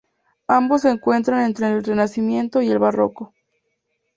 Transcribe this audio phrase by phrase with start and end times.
[0.47, 3.35] Ambos se encuentran entre el Renacimiento y el Barroco.